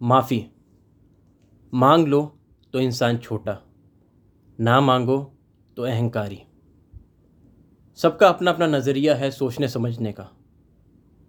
[0.00, 0.44] माफ़ी।
[1.72, 2.20] मांग लो
[2.74, 3.56] तो इंसान छोटा,
[4.58, 5.18] ना मांगो
[5.76, 6.40] तो अहंकारी।
[7.98, 10.28] सबका अपना अपना नज़रिया है सोचने समझने का,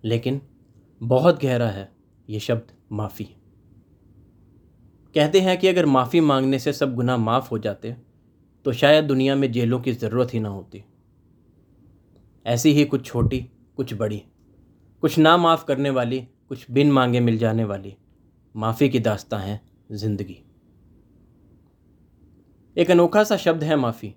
[0.04, 0.42] लेकिन
[1.02, 1.90] बहुत गहरा है
[2.30, 3.26] ये शब्द माफ़ी।
[5.16, 7.96] कहते हैं कि अगर माफ़ी मांगने से सब गुनाह माफ़ हो जाते
[8.66, 10.84] तो शायद दुनिया में जेलों की ज़रूरत ही ना होती।
[12.46, 13.40] ऐसी ही कुछ छोटी,
[13.78, 14.24] कुछ बड़ी,
[15.04, 16.20] कुछ ना माफ़ करने वाली,
[16.50, 17.96] कुछ बिन मांगे मिल जाने वाली।
[18.56, 19.60] माफ़ी की दास्तां है
[19.92, 20.38] ज़िंदगी।
[22.76, 24.14] एक अनोखा सा शब्द है माफ़ी।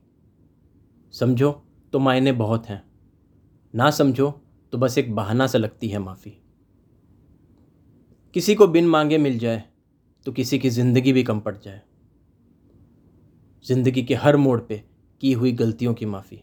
[1.14, 1.50] समझो
[1.92, 2.82] तो मायने बहुत हैं।
[3.74, 4.30] ना समझो
[4.72, 6.30] तो बस एक बहाना सा लगती है माफ़ी।
[8.34, 9.62] किसी को बिन मांगे मिल जाए
[10.26, 11.80] तो किसी की ज़िंदगी भी कम पड़ जाए।
[13.64, 14.82] ज़िंदगी के हर मोड़ पे
[15.20, 16.40] की हुई गलतियों की माफ़ी।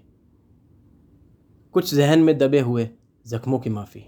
[1.75, 2.89] कुछ जहन में दबे हुए
[3.25, 4.03] ज़ख्मों की माफ़ी।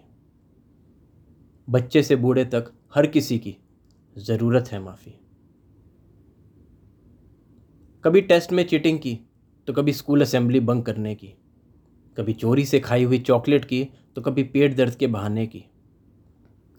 [1.67, 3.55] बच्चे से बूढ़े तक हर किसी की
[4.15, 5.11] ज़रूरत है माफ़ी।
[8.03, 9.19] कभी टेस्ट में चीटिंग की
[9.67, 11.33] तो कभी स्कूल असेंबली बंक करने की।
[12.17, 13.83] कभी चोरी से खाई हुई चॉकलेट की
[14.15, 15.63] तो कभी पेट दर्द के बहाने की।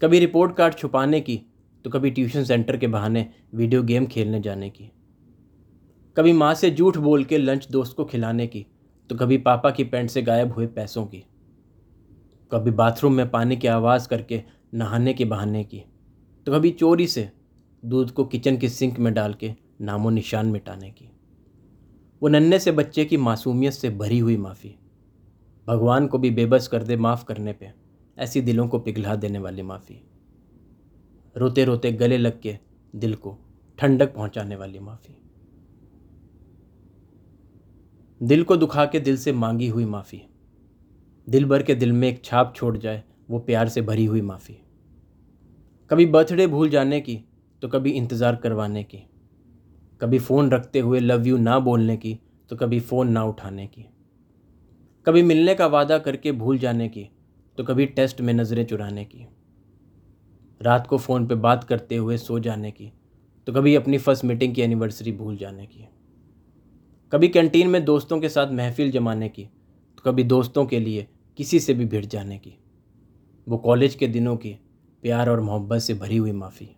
[0.03, 1.41] कभी रिपोर्ट कार्ड छुपाने की
[1.85, 4.91] तो कभी ट्यूशन सेंटर के बहाने वीडियो गेम खेलने जाने की।
[6.17, 8.67] कभी माँ से झूठ बोल के लंच दोस्त को खिलाने की
[9.11, 11.25] तो कभी पापा की पैंट से गायब हुए पैसों की।
[12.53, 14.43] कभी बाथरूम में पानी की आवाज़ करके
[14.75, 15.83] नहाने के बहाने की।
[16.47, 17.31] तो कभी चोरी से
[17.84, 21.11] दूध को किचन की सिंक में डाल के नामो निशान मिटाने की।
[22.23, 24.77] वो नन्हे से बच्चे की मासूमियत से भरी हुई माफ़ी।
[25.67, 27.73] भगवान को भी बेबस कर दे माफ़ करने पे,
[28.19, 30.03] ऐसी दिलों को पिघला देने वाली माफ़ी।
[31.36, 32.58] रोते रोते गले लग के
[32.97, 33.39] दिल को
[33.79, 35.17] ठंडक पहुँचाने वाली माफ़ी।
[38.23, 40.23] दिल को दुखा के दिल से मांगी हुई माफ़ी।
[41.29, 44.64] दिल भर के दिल में एक छाप छोड़ जाए, वो प्यार से भरी हुई माफ़ी।
[45.91, 47.17] कभी बर्थडे भूल जाने की
[47.63, 48.99] तो कभी इंतज़ार करवाने की।
[50.01, 52.19] कभी फ़ोन रखते हुए लव यू ना बोलने की
[52.51, 53.87] तो कभी फ़ोन ना उठाने की।
[55.07, 57.08] कभी मिलने का वादा करके भूल जाने की
[57.58, 59.27] तो कभी टेस्ट में नज़रें चुराने की।
[60.61, 62.92] रात को फ़ोन पे बात करते हुए सो जाने की
[63.47, 65.89] तो कभी अपनी फ़र्स्ट मीटिंग की एनिवर्सरी भूल जाने की।
[67.13, 71.07] कभी कैंटीन में दोस्तों के साथ महफिल जमाने की तो कभी दोस्तों के लिए
[71.39, 72.58] किसी से भी भिड़ जाने की।
[73.47, 74.57] वो कॉलेज के दिनों की
[75.05, 76.69] प्यार और मोहब्बत से भरी हुई माफ़ी।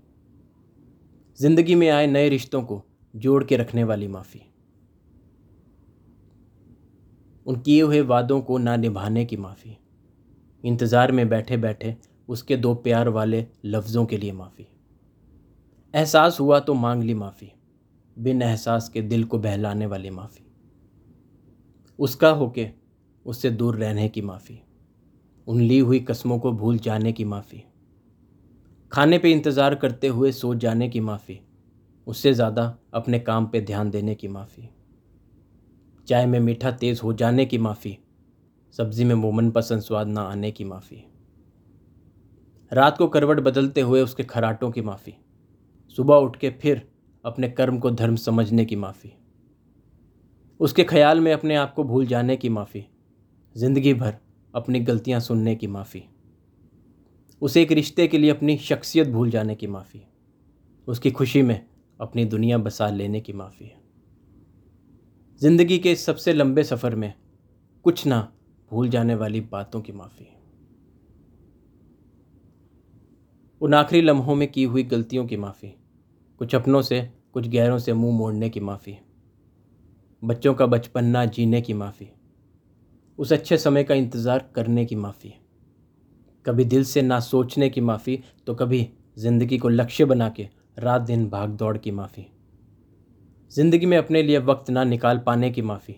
[1.39, 2.83] ज़िंदगी में आए नए रिश्तों को
[3.15, 4.41] जोड़ के रखने वाली माफ़ी।
[7.47, 9.77] उन किए हुए वादों को ना निभाने की माफ़ी।
[10.65, 11.95] इंतज़ार में बैठे बैठे
[12.29, 14.67] उसके दो प्यार वाले लफ्ज़ों के लिए माफ़ी।
[15.95, 17.53] एहसास हुआ तो मांग ली माफ़ी,
[18.17, 20.45] बिन एहसास के दिल को बहलाने वाली माफ़ी।
[21.99, 22.69] उसका होके
[23.27, 24.61] उससे दूर रहने की माफ़ी।
[25.47, 27.65] उन ली हुई कस्मों को भूल जाने की माफ़ी।
[28.93, 31.39] खाने पे इंतज़ार करते हुए सो जाने की माफ़ी,
[32.07, 34.69] उससे ज़्यादा अपने काम पे ध्यान देने की माफ़ी।
[36.09, 37.97] चाय में मीठा तेज़ हो जाने की माफ़ी,
[38.75, 41.05] सब्ज़ी में वो मनपसंद स्वाद ना आने की माफ़ी।
[42.73, 45.15] रात को करवट बदलते हुए उसके खराटों की माफ़ी,
[45.99, 46.87] सुबह उठ के फिर
[47.25, 49.13] अपने कर्म को धर्म समझने की माफ़ी।
[50.61, 52.87] उसके ख्याल में अपने आप को भूल जाने की माफ़ी,
[53.57, 54.15] ज़िंदगी भर
[54.55, 56.09] अपनी गलतियाँ सुनने की माफ़ी।
[57.43, 60.03] उसे एक रिश्ते के लिए अपनी शख्सियत भूल जाने की माफ़ी
[60.89, 61.61] उसकी खुशी में
[62.01, 63.81] अपनी दुनिया बसा लेने की माफ़ी है।
[65.41, 67.13] ज़िंदगी के सबसे लंबे सफ़र में
[67.85, 68.21] कुछ ना
[68.71, 70.27] भूल जाने वाली बातों की माफ़ी
[73.61, 75.69] उन आखिरी लम्हों में की हुई गलतियों की माफ़ी,
[76.41, 77.01] कुछ अपनों से,
[77.33, 78.97] कुछ गैरों से मुँह मोड़ने की माफ़ी,
[80.23, 82.09] बच्चों का बचपन ना जीने की माफ़ी,
[83.19, 85.35] उस अच्छे समय का इंतज़ार करने की माफ़ी।
[86.47, 90.49] कभी दिल से ना सोचने की माफ़ी तो कभी ज़िंदगी को लक्ष्य बना के
[90.79, 92.27] रात दिन भाग दौड़ की माफ़ी।
[93.53, 95.95] ज़िंदगी में अपने लिए वक्त ना निकाल पाने की माफ़ी,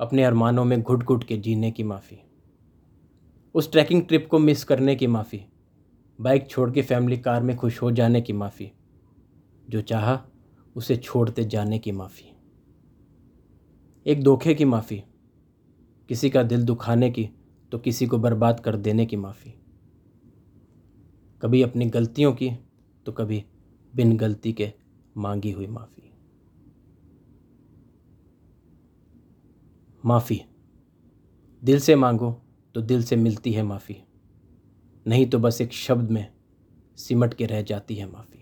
[0.00, 2.18] अपने अरमानों में घुट घुट के जीने की माफ़ी।
[3.54, 5.40] उस ट्रैकिंग ट्रिप को मिस करने की माफ़ी,
[6.18, 8.70] बाइक छोड़ के फैमिली कार में खुश हो जाने की माफ़ी,
[9.68, 10.20] जो चाहा
[10.76, 12.30] उसे छोड़ते जाने की माफ़ी।
[14.06, 15.02] एक धोखे की माफ़ी,
[16.10, 17.28] किसी का दिल दुखाने की
[17.72, 19.54] तो किसी को बर्बाद कर देने की माफ़ी।
[21.42, 22.50] कभी अपनी गलतियों की
[23.06, 23.44] तो कभी
[23.94, 24.72] बिन गलती के
[25.16, 26.10] मांगी हुई माफ़ी।
[30.04, 30.40] माफ़ी।
[31.64, 32.42] दिल से मांगो
[32.74, 33.96] तो दिल से मिलती है माफ़ी।
[35.06, 36.32] नहीं तो बस एक शब्द में
[36.96, 38.41] सिमट के रह जाती है माफ़ी।